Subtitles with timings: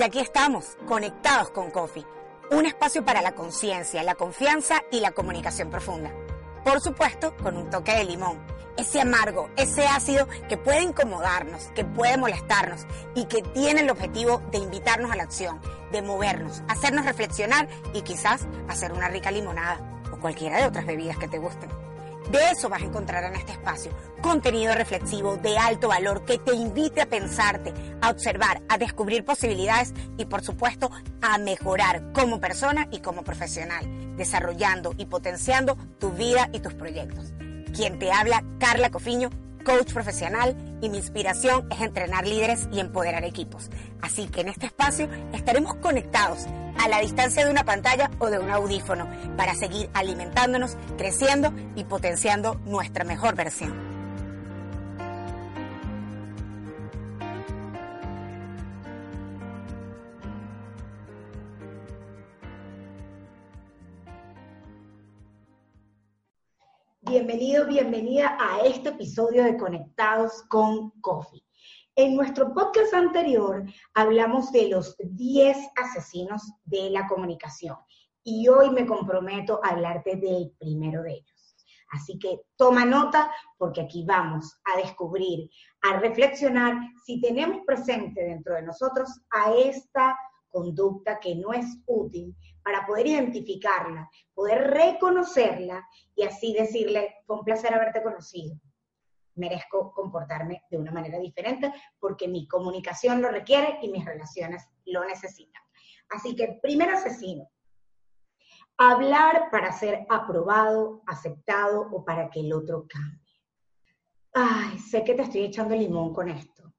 [0.00, 2.06] Y aquí estamos, conectados con Coffee,
[2.52, 6.10] un espacio para la conciencia, la confianza y la comunicación profunda.
[6.64, 8.38] Por supuesto, con un toque de limón,
[8.78, 14.40] ese amargo, ese ácido que puede incomodarnos, que puede molestarnos y que tiene el objetivo
[14.50, 15.60] de invitarnos a la acción,
[15.92, 21.18] de movernos, hacernos reflexionar y quizás hacer una rica limonada o cualquiera de otras bebidas
[21.18, 21.68] que te gusten.
[22.30, 23.90] De eso vas a encontrar en este espacio.
[24.22, 29.92] Contenido reflexivo de alto valor que te invite a pensarte, a observar, a descubrir posibilidades
[30.16, 36.48] y por supuesto a mejorar como persona y como profesional, desarrollando y potenciando tu vida
[36.52, 37.32] y tus proyectos.
[37.74, 39.30] Quien te habla, Carla Cofiño,
[39.64, 43.70] coach profesional y mi inspiración es entrenar líderes y empoderar equipos.
[44.02, 46.46] Así que en este espacio estaremos conectados
[46.80, 51.84] a la distancia de una pantalla o de un audífono para seguir alimentándonos, creciendo y
[51.84, 53.90] potenciando nuestra mejor versión.
[67.02, 71.42] Bienvenido, bienvenida a este episodio de Conectados con Coffee.
[72.02, 73.62] En nuestro podcast anterior
[73.92, 77.76] hablamos de los 10 asesinos de la comunicación
[78.24, 81.56] y hoy me comprometo a hablarte del primero de ellos.
[81.90, 85.50] Así que toma nota porque aquí vamos a descubrir,
[85.82, 92.34] a reflexionar si tenemos presente dentro de nosotros a esta conducta que no es útil
[92.64, 98.56] para poder identificarla, poder reconocerla y así decirle, fue un placer haberte conocido.
[99.40, 105.04] Merezco comportarme de una manera diferente porque mi comunicación lo requiere y mis relaciones lo
[105.04, 105.62] necesitan.
[106.10, 107.48] Así que, primer asesino,
[108.76, 113.20] hablar para ser aprobado, aceptado o para que el otro cambie.
[114.32, 116.72] Ay, sé que te estoy echando limón con esto.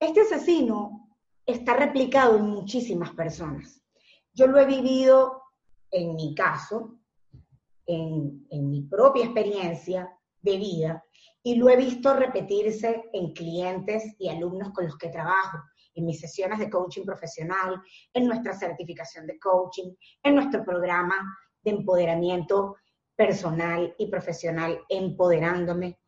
[0.00, 3.82] Este asesino está replicado en muchísimas personas.
[4.32, 5.42] Yo lo he vivido
[5.90, 6.98] en mi caso,
[7.86, 11.04] en, en, mi propia experiencia de vida,
[11.48, 15.56] y lo he visto repetirse en clientes y alumnos con los que trabajo,
[15.94, 17.80] en mis sesiones de coaching profesional,
[18.12, 21.14] en nuestra certificación de coaching, en nuestro programa
[21.62, 22.76] de empoderamiento
[23.16, 25.98] personal y profesional, empoderándome.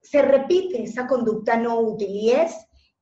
[0.00, 2.54] Se repite esa conducta no útil y es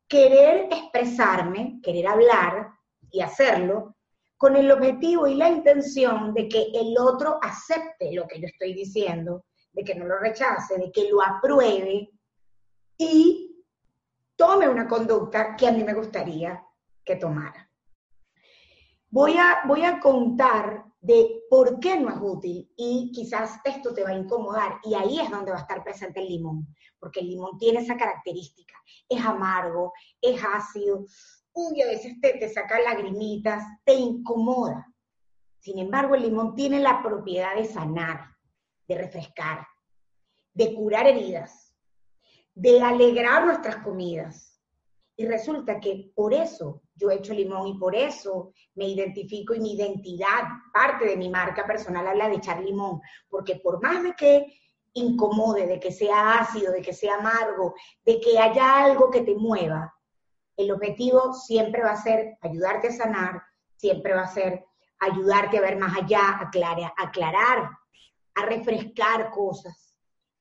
[0.08, 2.70] querer expresarme, querer hablar
[3.10, 3.96] y hacerlo
[4.38, 8.72] con el objetivo y la intención de que el otro acepte lo que yo estoy
[8.72, 9.44] diciendo,
[9.80, 12.10] de que no lo rechace, de que lo apruebe
[12.98, 13.64] y
[14.36, 16.62] tome una conducta que a mí me gustaría
[17.02, 17.66] que tomara.
[19.08, 24.04] Voy a, voy a contar de por qué no es útil y quizás esto te
[24.04, 26.68] va a incomodar y ahí es donde va a estar presente el limón,
[26.98, 28.74] porque el limón tiene esa característica,
[29.08, 31.06] es amargo, es ácido,
[31.54, 34.86] uy, a veces te, te saca lagrimitas, te incomoda.
[35.58, 38.36] Sin embargo, el limón tiene la propiedad de sanar,
[38.86, 39.66] de refrescar,
[40.54, 41.74] de curar heridas,
[42.54, 44.58] de alegrar nuestras comidas.
[45.16, 49.60] Y resulta que por eso yo he hecho limón y por eso me identifico y
[49.60, 54.14] mi identidad, parte de mi marca personal habla de echar limón, porque por más de
[54.14, 54.46] que
[54.94, 57.74] incomode, de que sea ácido, de que sea amargo,
[58.04, 59.94] de que haya algo que te mueva,
[60.56, 63.42] el objetivo siempre va a ser ayudarte a sanar,
[63.76, 64.64] siempre va a ser
[64.98, 67.70] ayudarte a ver más allá, aclarar, aclarar
[68.34, 69.89] a refrescar cosas,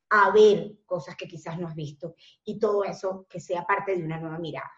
[0.09, 4.04] a ver cosas que quizás no has visto y todo eso que sea parte de
[4.04, 4.72] una nueva mirada.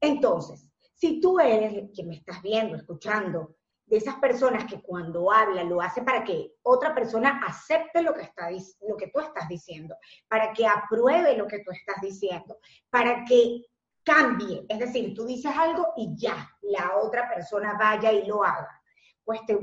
[0.00, 3.56] Entonces, si tú eres quien me estás viendo, escuchando,
[3.90, 8.22] de esas personas que cuando habla lo hace para que otra persona acepte lo que,
[8.22, 8.48] está,
[8.88, 9.96] lo que tú estás diciendo,
[10.28, 12.58] para que apruebe lo que tú estás diciendo,
[12.88, 13.64] para que
[14.04, 14.64] cambie.
[14.68, 18.80] Es decir, tú dices algo y ya, la otra persona vaya y lo haga.
[19.24, 19.58] Pues te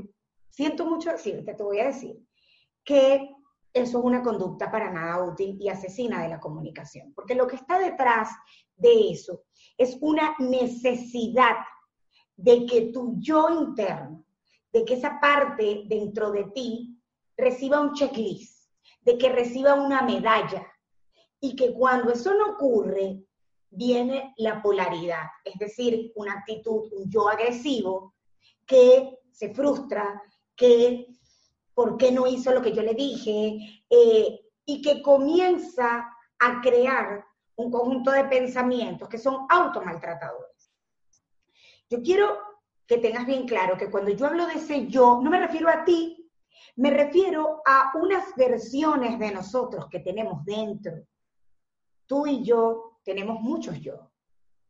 [0.50, 2.18] siento mucho decirte, te voy a decir
[2.84, 3.30] que
[3.78, 7.56] eso es una conducta para nada útil y asesina de la comunicación, porque lo que
[7.56, 8.28] está detrás
[8.76, 9.44] de eso
[9.76, 11.56] es una necesidad
[12.36, 14.24] de que tu yo interno,
[14.72, 17.00] de que esa parte dentro de ti
[17.36, 18.70] reciba un checklist,
[19.00, 20.66] de que reciba una medalla,
[21.40, 23.22] y que cuando eso no ocurre,
[23.70, 28.14] viene la polaridad, es decir, una actitud, un yo agresivo
[28.66, 30.20] que se frustra,
[30.56, 31.06] que
[31.78, 37.24] por qué no hizo lo que yo le dije, eh, y que comienza a crear
[37.54, 40.72] un conjunto de pensamientos que son automaltratadores.
[41.88, 42.36] Yo quiero
[42.84, 45.84] que tengas bien claro que cuando yo hablo de ese yo, no me refiero a
[45.84, 46.28] ti,
[46.74, 51.06] me refiero a unas versiones de nosotros que tenemos dentro.
[52.06, 54.07] Tú y yo tenemos muchos yo.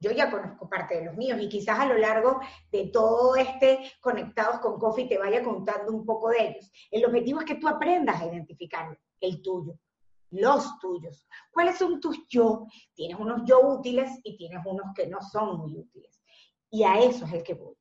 [0.00, 2.40] Yo ya conozco parte de los míos y quizás a lo largo
[2.70, 6.70] de todo este Conectados con Coffee te vaya contando un poco de ellos.
[6.90, 9.78] El objetivo es que tú aprendas a identificar el tuyo
[10.30, 11.26] los tuyos.
[11.50, 12.66] ¿Cuáles son tus yo?
[12.94, 16.22] Tienes unos yo útiles y tienes unos que no son muy útiles.
[16.70, 17.74] Y a eso es el que voy.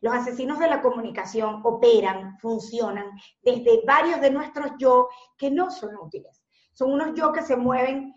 [0.00, 3.10] Los asesinos de la comunicación operan, funcionan
[3.42, 6.42] desde varios de nuestros yo que no son útiles.
[6.72, 8.14] Son unos yo que se mueven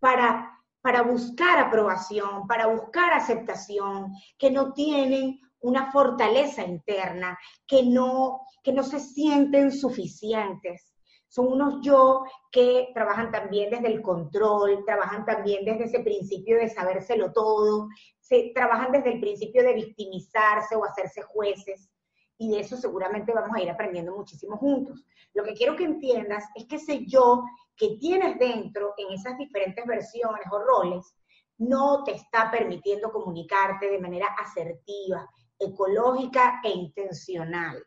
[0.00, 0.53] para,
[0.84, 8.70] para buscar aprobación, para buscar aceptación, que no tienen una fortaleza interna, que no, que
[8.70, 10.94] no se sienten suficientes
[11.34, 12.22] son unos yo
[12.52, 17.88] que trabajan también desde el control, trabajan también desde ese principio de sabérselo todo,
[18.20, 21.90] se, trabajan desde el principio de victimizarse o hacerse jueces.
[22.38, 25.04] Y de eso seguramente vamos a ir aprendiendo muchísimo juntos.
[25.32, 27.42] Lo que quiero que entiendas es que ese yo
[27.76, 31.14] que tienes dentro en esas diferentes versiones o roles
[31.58, 35.28] no te está permitiendo comunicarte de manera asertiva,
[35.58, 37.84] ecológica e intencional.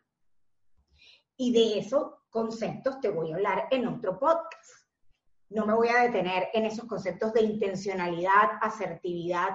[1.36, 4.86] Y de eso conceptos te voy a hablar en otro podcast.
[5.50, 9.50] No me voy a detener en esos conceptos de intencionalidad, asertividad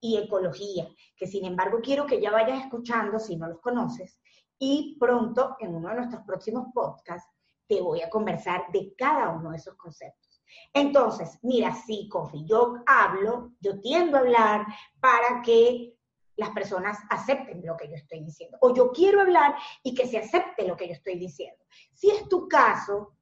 [0.00, 4.20] y ecología, que sin embargo quiero que ya vayas escuchando si no los conoces
[4.58, 7.37] y pronto en uno de nuestros próximos podcasts
[7.68, 10.42] te voy a conversar de cada uno de esos conceptos.
[10.72, 14.66] Entonces, mira, sí, Kofi, yo hablo, yo tiendo a hablar
[15.00, 15.94] para que
[16.36, 18.58] las personas acepten lo que yo estoy diciendo.
[18.60, 21.62] O yo quiero hablar y que se acepte lo que yo estoy diciendo.
[21.92, 23.16] Si es tu caso,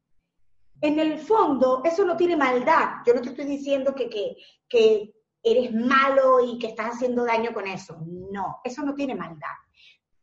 [0.80, 2.96] en el fondo eso no tiene maldad.
[3.06, 4.36] Yo no te estoy diciendo que, que,
[4.68, 7.96] que eres malo y que estás haciendo daño con eso.
[8.04, 9.56] No, eso no tiene maldad.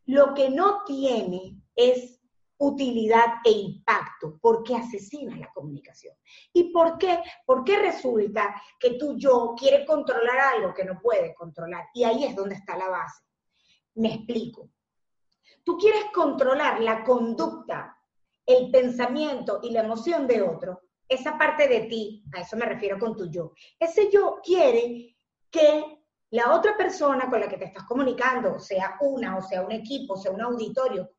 [0.06, 2.20] Lo que no tiene es
[2.58, 6.14] utilidad e impacto, porque asesina la comunicación.
[6.52, 7.20] ¿Y por qué?
[7.44, 11.88] Porque resulta que tú yo quiere controlar algo que no puede controlar.
[11.94, 13.22] Y ahí es donde está la base.
[13.94, 14.70] Me explico.
[15.64, 17.98] Tú quieres controlar la conducta,
[18.46, 20.82] el pensamiento y la emoción de otro.
[21.08, 23.52] Esa parte de ti, a eso me refiero con tu yo.
[23.78, 25.16] Ese yo quiere
[25.50, 29.72] que la otra persona con la que te estás comunicando, sea una, o sea un
[29.72, 31.10] equipo, sea un auditorio,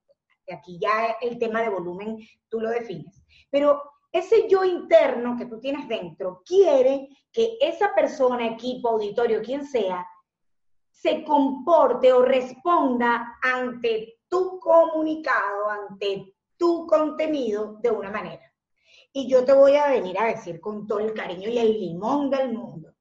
[0.53, 2.18] aquí ya el tema de volumen
[2.50, 3.81] tú lo defines, pero
[4.12, 10.07] ese yo interno que tú tienes dentro quiere que esa persona, equipo, auditorio, quien sea,
[10.89, 18.42] se comporte o responda ante tu comunicado, ante tu contenido de una manera.
[19.12, 22.30] Y yo te voy a venir a decir con todo el cariño y el limón
[22.30, 22.94] del mundo,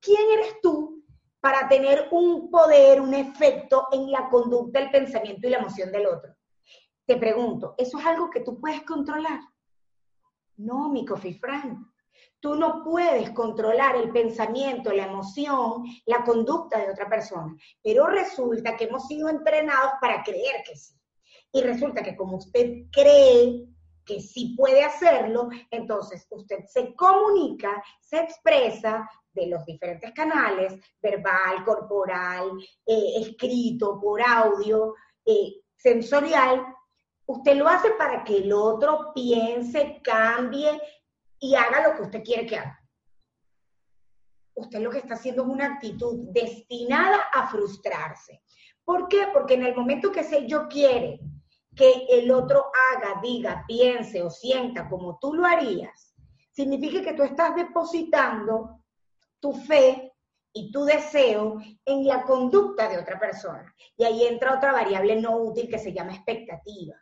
[0.00, 1.04] ¿quién eres tú
[1.40, 6.06] para tener un poder, un efecto en la conducta, el pensamiento y la emoción del
[6.06, 6.33] otro?
[7.06, 9.40] Te pregunto, ¿eso es algo que tú puedes controlar?
[10.56, 11.86] No, mi coffee friend.
[12.40, 18.76] Tú no puedes controlar el pensamiento, la emoción, la conducta de otra persona, pero resulta
[18.76, 20.94] que hemos sido entrenados para creer que sí.
[21.52, 23.66] Y resulta que como usted cree
[24.04, 31.64] que sí puede hacerlo, entonces usted se comunica, se expresa de los diferentes canales, verbal,
[31.64, 32.50] corporal,
[32.86, 34.94] eh, escrito, por audio,
[35.24, 36.64] eh, sensorial,
[37.26, 40.80] Usted lo hace para que el otro piense, cambie
[41.38, 42.80] y haga lo que usted quiere que haga.
[44.56, 48.42] Usted lo que está haciendo es una actitud destinada a frustrarse.
[48.84, 49.28] ¿Por qué?
[49.32, 51.18] Porque en el momento que ese yo quiere
[51.74, 56.14] que el otro haga, diga, piense o sienta como tú lo harías,
[56.52, 58.80] significa que tú estás depositando
[59.40, 60.12] tu fe
[60.52, 63.74] y tu deseo en la conducta de otra persona.
[63.96, 66.94] Y ahí entra otra variable no útil que se llama expectativa.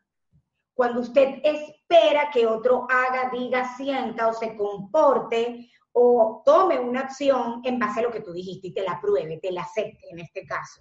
[0.75, 7.61] Cuando usted espera que otro haga, diga, sienta o se comporte o tome una acción
[7.65, 10.21] en base a lo que tú dijiste y te la pruebe, te la acepte en
[10.21, 10.81] este caso.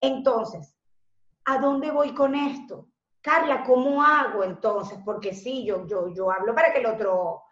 [0.00, 0.76] Entonces,
[1.46, 2.88] ¿a dónde voy con esto?
[3.20, 4.98] Carla, ¿cómo hago entonces?
[5.04, 7.42] Porque sí, yo, yo, yo hablo para que el otro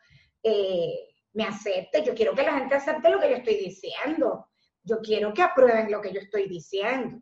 [0.42, 2.04] eh, me acepte.
[2.04, 4.48] Yo quiero que la gente acepte lo que yo estoy diciendo.
[4.82, 7.18] Yo quiero que aprueben lo que yo estoy diciendo.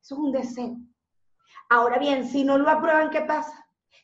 [0.00, 0.76] Eso es un deseo.
[1.68, 3.61] Ahora bien, si no lo aprueban, ¿qué pasa?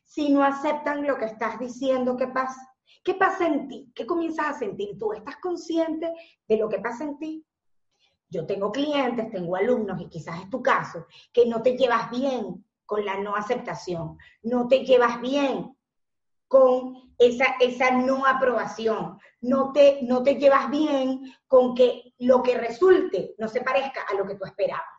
[0.08, 2.74] Si no aceptan lo que estás diciendo, ¿qué pasa?
[3.04, 3.92] ¿Qué pasa en ti?
[3.94, 5.12] ¿Qué comienzas a sentir tú?
[5.12, 6.10] ¿Estás consciente
[6.48, 7.46] de lo que pasa en ti?
[8.30, 12.64] Yo tengo clientes, tengo alumnos, y quizás es tu caso, que no te llevas bien
[12.86, 15.76] con la no aceptación, no te llevas bien
[16.46, 22.56] con esa, esa no aprobación, no te, no te llevas bien con que lo que
[22.56, 24.97] resulte no se parezca a lo que tú esperabas.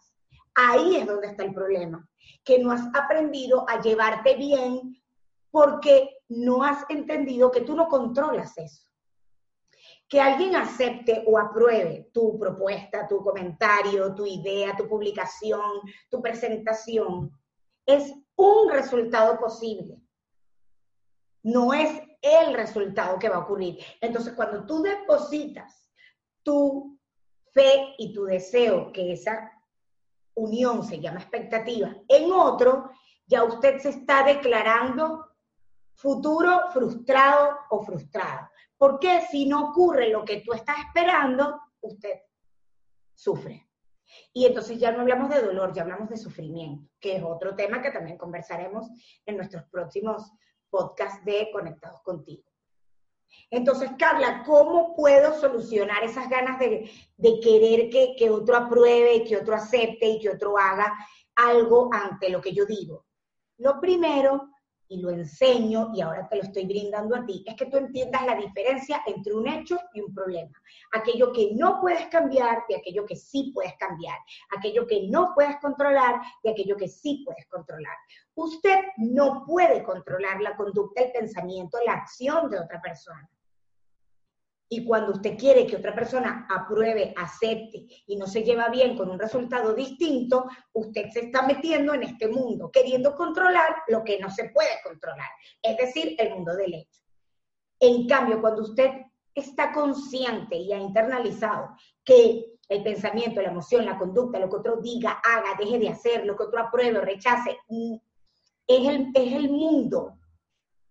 [0.61, 2.05] Ahí es donde está el problema,
[2.43, 5.01] que no has aprendido a llevarte bien
[5.51, 8.83] porque no has entendido que tú no controlas eso.
[10.09, 17.31] Que alguien acepte o apruebe tu propuesta, tu comentario, tu idea, tu publicación, tu presentación,
[17.85, 20.01] es un resultado posible.
[21.41, 23.79] No es el resultado que va a ocurrir.
[24.01, 25.89] Entonces, cuando tú depositas
[26.43, 26.99] tu
[27.53, 29.53] fe y tu deseo, que esa
[30.39, 32.91] unión se llama expectativa, en otro,
[33.25, 35.27] ya usted se está declarando
[35.93, 38.51] futuro frustrado o frustrada.
[38.77, 42.22] Porque si no ocurre lo que tú estás esperando, usted
[43.13, 43.67] sufre.
[44.34, 47.81] Y entonces ya no hablamos de dolor, ya hablamos de sufrimiento, que es otro tema
[47.81, 48.89] que también conversaremos
[49.25, 50.31] en nuestros próximos
[50.69, 52.49] podcasts de Conectados contigo.
[53.51, 56.89] Entonces, Carla, ¿cómo puedo solucionar esas ganas de,
[57.41, 60.95] querer que, que otro apruebe, que otro acepte y que otro haga
[61.36, 63.05] algo ante lo que yo digo?
[63.57, 64.50] Lo primero
[64.89, 68.25] y lo enseño y ahora te lo estoy brindando a ti, es que tú entiendas
[68.25, 70.51] la diferencia entre un hecho y un problema.
[70.91, 74.17] Aquello que no puedes cambiar y aquello que sí puedes cambiar.
[74.58, 77.96] Aquello que no puedes controlar y aquello que sí puedes controlar.
[78.34, 83.29] Usted no puede controlar la conducta, el pensamiento, la acción de otra persona.
[84.71, 89.09] Y cuando usted quiere que otra persona apruebe, acepte y no se lleva bien con
[89.09, 94.29] un resultado distinto, usted se está metiendo en este mundo, queriendo controlar lo que no
[94.29, 95.29] se puede controlar,
[95.61, 97.01] es decir, el mundo del hecho.
[97.79, 98.91] En cambio, cuando usted
[99.33, 101.69] está consciente y ha internalizado
[102.03, 106.25] que el pensamiento, la emoción, la conducta, lo que otro diga, haga, deje de hacer,
[106.25, 107.95] lo que otro apruebe rechace, mm,
[108.67, 110.18] es el, es el mundo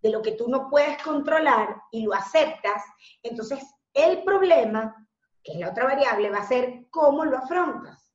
[0.01, 2.83] de lo que tú no puedes controlar y lo aceptas,
[3.23, 3.59] entonces
[3.93, 5.07] el problema,
[5.43, 8.11] que es la otra variable, va a ser cómo lo afrontas.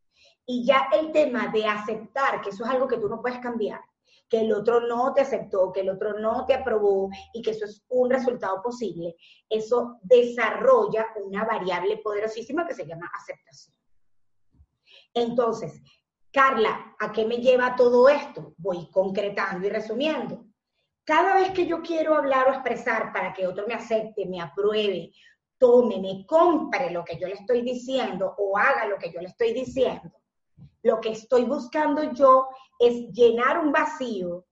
[0.47, 3.81] Y ya el tema de aceptar que eso es algo que tú no puedes cambiar,
[4.29, 7.65] que el otro no te aceptó, que el otro no te aprobó y que eso
[7.65, 9.17] es un resultado posible,
[9.49, 13.77] eso desarrolla una variable poderosísima que se llama aceptación.
[15.15, 15.81] Entonces,
[16.33, 18.55] Carla, ¿a qué me lleva todo esto?
[18.59, 20.45] Voy concretando y resumiendo
[21.05, 25.13] cada vez que yo quiero hablar o expresar para que otro me acepte, me apruebe,
[25.59, 29.29] tome, me compre lo que yo le estoy diciendo o haga lo que yo le
[29.29, 30.11] estoy diciendo,
[30.83, 34.47] lo que estoy buscando yo es llenar un vacío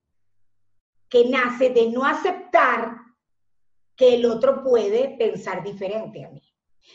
[1.09, 2.97] que nace de no aceptar
[3.97, 6.42] que el otro puede pensar diferente a mí.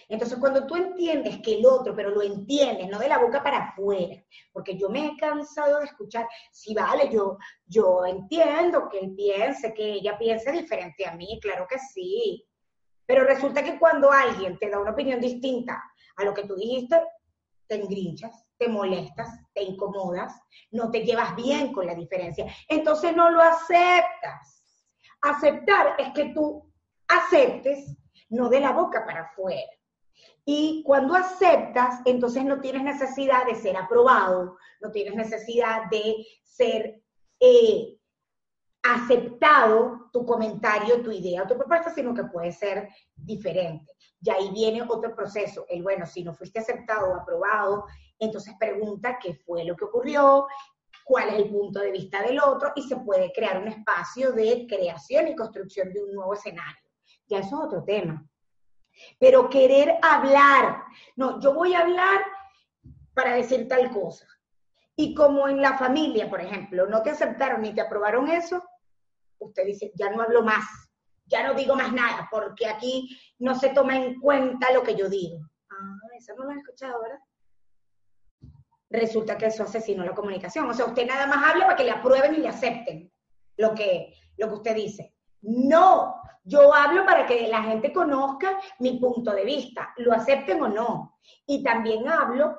[0.10, 3.70] Entonces, cuando tú entiendes que el otro, pero lo entiendes, no de la boca para
[3.70, 9.16] afuera, porque yo me he cansado de escuchar, si vale, yo, yo entiendo que él
[9.16, 12.46] piense, que ella piense diferente a mí, claro que sí.
[13.06, 15.82] Pero resulta que cuando alguien te da una opinión distinta
[16.18, 17.02] a lo que tú dijiste,
[17.68, 20.34] te engrinchas, te molestas, te incomodas,
[20.72, 22.46] no te llevas bien con la diferencia.
[22.68, 24.64] Entonces no lo aceptas.
[25.22, 26.72] Aceptar es que tú
[27.08, 27.98] aceptes,
[28.30, 29.77] no de la boca para afuera.
[30.46, 37.02] Y cuando aceptas, entonces no tienes necesidad de ser aprobado, no tienes necesidad de ser
[37.40, 37.98] eh,
[38.84, 43.94] aceptado tu comentario, tu idea tu propuesta, sino que puede ser diferente.
[44.22, 47.86] Y ahí viene otro proceso, el bueno, si no fuiste aceptado o aprobado,
[48.18, 50.48] entonces pregunta qué fue lo que ocurrió,
[51.06, 54.66] cuál es el punto de vista del otro y se puede crear un espacio de
[54.68, 56.82] creación y construcción de un nuevo escenario.
[57.28, 58.26] Ya eso es otro tema.
[59.20, 60.84] Pero querer hablar,
[61.16, 62.22] no, yo voy a hablar
[63.14, 64.28] para decir tal cosa.
[64.96, 68.64] Y como en la familia, por ejemplo, no te aceptaron ni te aprobaron eso,
[69.40, 70.66] usted dice, ya no hablo más,
[71.26, 75.10] ya no digo más nada, porque aquí no se toma en cuenta lo que yo
[75.10, 75.40] digo.
[75.70, 77.20] Ah, eso no lo he escuchado, ¿verdad?
[78.90, 80.70] Resulta que eso asesinó la comunicación.
[80.70, 83.12] O sea, usted nada más habla para que le aprueben y le acepten
[83.58, 85.17] lo que, lo que usted dice.
[85.42, 90.68] No, yo hablo para que la gente conozca mi punto de vista, lo acepten o
[90.68, 91.20] no.
[91.46, 92.58] Y también hablo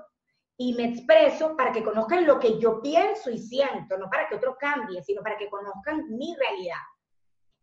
[0.57, 4.35] y me expreso para que conozcan lo que yo pienso y siento, no para que
[4.35, 6.83] otro cambie, sino para que conozcan mi realidad.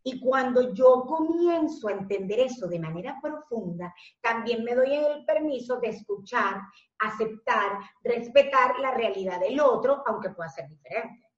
[0.02, 5.78] Y cuando yo comienzo a entender eso de manera profunda, también me doy el permiso
[5.80, 6.60] de escuchar,
[7.00, 11.28] aceptar, respetar la realidad del otro, aunque pueda ser diferente.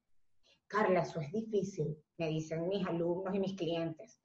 [0.67, 4.21] Carla, eso es difícil, me dicen mis alumnos y mis clientes.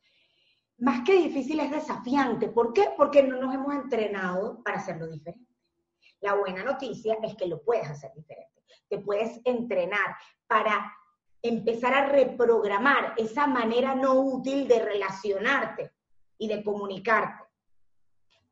[0.79, 2.49] más que difícil es desafiante.
[2.49, 2.89] ¿Por qué?
[2.97, 5.53] Porque no nos hemos entrenado para hacerlo diferente.
[6.19, 8.63] La buena noticia es que lo puedes hacer diferente.
[8.89, 10.15] Te puedes entrenar
[10.47, 10.91] para
[11.41, 15.91] empezar a reprogramar esa manera no útil de relacionarte
[16.37, 17.42] y de comunicarte.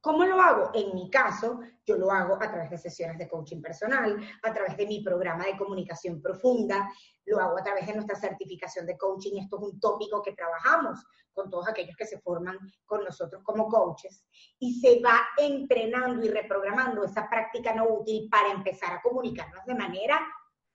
[0.01, 0.71] ¿Cómo lo hago?
[0.73, 4.75] En mi caso, yo lo hago a través de sesiones de coaching personal, a través
[4.75, 6.89] de mi programa de comunicación profunda,
[7.25, 9.37] lo hago a través de nuestra certificación de coaching.
[9.37, 13.67] Esto es un tópico que trabajamos con todos aquellos que se forman con nosotros como
[13.69, 14.25] coaches.
[14.57, 19.75] Y se va entrenando y reprogramando esa práctica no útil para empezar a comunicarnos de
[19.75, 20.19] manera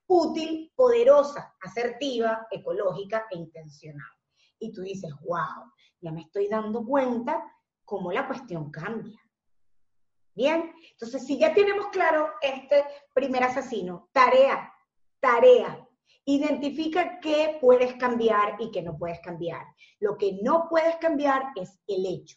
[0.07, 4.07] útil, poderosa, asertiva, ecológica e intencional.
[4.61, 7.43] Y tú dices, wow, ya me estoy dando cuenta
[7.87, 9.19] cómo la cuestión cambia.
[10.35, 14.71] Bien, entonces si ya tenemos claro este primer asesino, tarea,
[15.19, 15.83] tarea,
[16.27, 19.65] identifica qué puedes cambiar y qué no puedes cambiar.
[19.99, 22.37] Lo que no puedes cambiar es el hecho,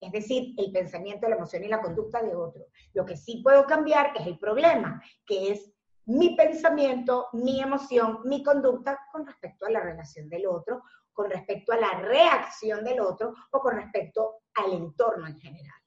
[0.00, 2.64] es decir, el pensamiento, la emoción y la conducta de otro.
[2.94, 5.72] Lo que sí puedo cambiar es el problema, que es
[6.06, 10.82] mi pensamiento, mi emoción, mi conducta con respecto a la relación del otro,
[11.16, 15.80] con respecto a la reacción del otro o con respecto al entorno en general.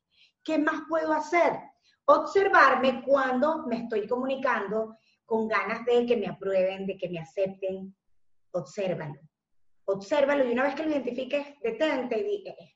[0.44, 1.54] ¿Qué más puedo hacer?
[2.06, 7.96] Observarme cuando me estoy comunicando con ganas de que me aprueben, de que me acepten.
[8.54, 9.22] Obsérvalo.
[9.86, 12.76] Obsérvalo y una vez que lo identifiques, detente y di, eh, eh,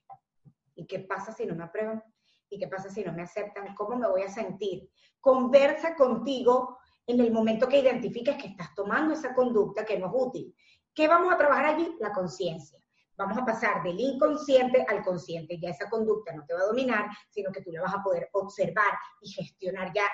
[0.75, 2.03] ¿y qué pasa si no me aprueban?
[2.49, 3.73] ¿Y qué pasa si no me aceptan?
[3.73, 4.91] ¿Cómo me voy a sentir?
[5.19, 10.13] Conversa contigo en el momento que identifiques que estás tomando esa conducta que no es
[10.15, 10.55] útil.
[10.93, 11.95] ¿Qué vamos a trabajar allí?
[11.99, 12.83] La conciencia
[13.17, 15.59] vamos a pasar del inconsciente al consciente.
[15.59, 18.29] Ya esa conducta no te va a dominar, sino que tú la vas a poder
[18.33, 19.91] observar y gestionar.
[19.93, 20.05] Ya,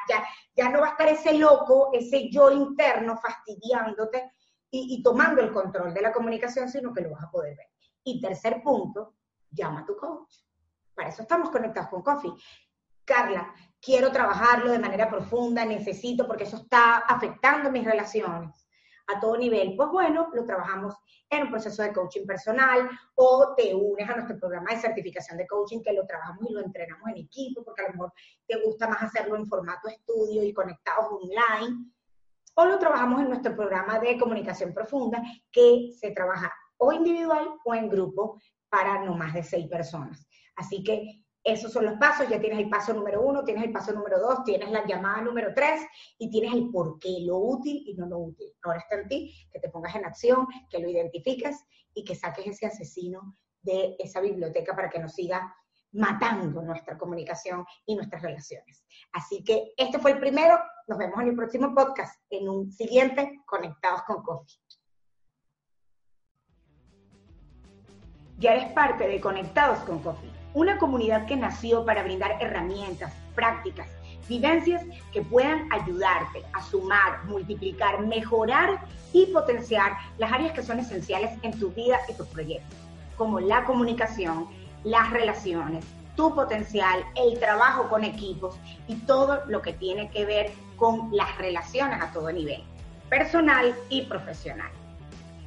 [0.55, 4.31] ya, no va a estar ese loco, ese yo interno fastidiándote
[4.69, 7.67] y, y tomando el control de la comunicación, sino que lo vas a poder ver.
[8.03, 9.15] Y tercer punto,
[9.49, 10.35] llama a tu coach.
[10.93, 12.33] Para eso estamos conectados con Coffee.
[13.05, 18.68] Carla, quiero trabajarlo de manera profunda, necesito, porque eso está afectando mis relaciones
[19.09, 20.95] a todo nivel, pues bueno, lo trabajamos
[21.29, 25.47] en un proceso de coaching personal o te unes a nuestro programa de certificación de
[25.47, 28.13] coaching que lo trabajamos y lo entrenamos en equipo porque a lo mejor
[28.47, 31.91] te gusta más hacerlo en formato estudio y conectados online.
[32.55, 37.73] O lo trabajamos en nuestro programa de comunicación profunda que se trabaja o individual o
[37.73, 40.27] en grupo para no más de seis personas.
[40.55, 43.93] Así que esos son los pasos, ya tienes el paso número uno, tienes el paso
[43.93, 45.81] número dos, tienes la llamada número tres
[46.17, 48.47] y tienes el por qué, lo útil y no lo útil.
[48.63, 52.47] Ahora está en ti que te pongas en acción, que lo identifiques y que saques
[52.47, 55.53] ese asesino de esa biblioteca para que nos siga
[55.91, 58.85] matando nuestra comunicación y nuestras relaciones.
[59.11, 63.41] Así que este fue el primero, nos vemos en el próximo podcast, en un siguiente
[63.45, 64.59] Conectados con Coffee.
[68.37, 73.87] Ya eres parte de Conectados con Coffee una comunidad que nació para brindar herramientas, prácticas,
[74.27, 78.79] vivencias que puedan ayudarte a sumar, multiplicar, mejorar
[79.13, 82.77] y potenciar las áreas que son esenciales en tu vida y tus proyectos,
[83.17, 84.47] como la comunicación,
[84.83, 85.83] las relaciones,
[86.15, 88.57] tu potencial, el trabajo con equipos
[88.87, 92.61] y todo lo que tiene que ver con las relaciones a todo nivel,
[93.09, 94.69] personal y profesional.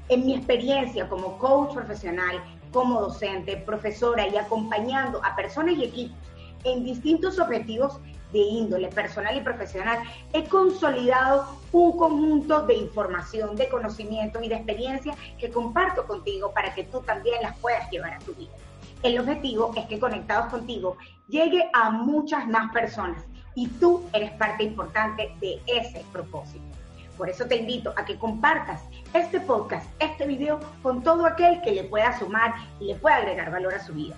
[0.08, 6.16] En mi experiencia como coach profesional como docente, profesora y acompañando a personas y equipos
[6.64, 8.00] en distintos objetivos
[8.32, 9.98] de índole personal y profesional,
[10.32, 16.74] he consolidado un conjunto de información, de conocimientos y de experiencias que comparto contigo para
[16.74, 18.52] que tú también las puedas llevar a tu vida.
[19.02, 20.96] El objetivo es que Conectados contigo
[21.28, 26.64] llegue a muchas más personas y tú eres parte importante de ese propósito.
[27.16, 31.72] Por eso te invito a que compartas este podcast, este video con todo aquel que
[31.72, 34.16] le pueda sumar y le pueda agregar valor a su vida.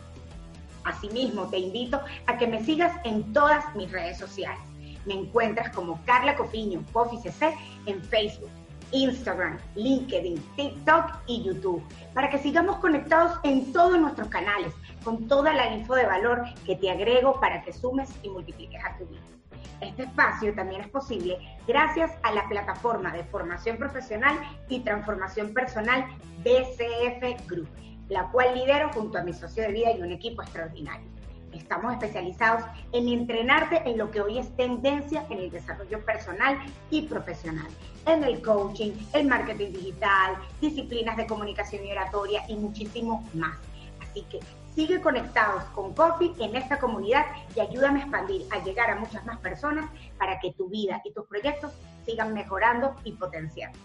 [0.85, 4.61] Asimismo, te invito a que me sigas en todas mis redes sociales.
[5.07, 6.85] Me encuentras como Carla Cofiño,
[7.23, 7.55] CC,
[7.87, 8.51] en Facebook,
[8.93, 11.83] Instagram, LinkedIn, TikTok y YouTube,
[12.15, 16.77] para que sigamos conectados en todos nuestros canales, con toda la info de valor que
[16.77, 19.21] te agrego para que sumes y multipliques a tu vida.
[19.81, 26.07] Este espacio también es posible gracias a la plataforma de formación profesional y transformación personal
[26.39, 27.69] BCF Group,
[28.09, 31.15] la cual lidero junto a mi socio de vida y un equipo extraordinario.
[31.53, 36.59] Estamos especializados en entrenarte en lo que hoy es tendencia en el desarrollo personal
[36.91, 37.69] y profesional,
[38.07, 43.57] en el coaching, el marketing digital, disciplinas de comunicación y oratoria y muchísimo más.
[44.03, 44.41] Así que
[44.75, 49.25] Sigue conectados con Coffee en esta comunidad y ayúdame a expandir, a llegar a muchas
[49.25, 51.73] más personas para que tu vida y tus proyectos
[52.05, 53.79] sigan mejorando y potenciando.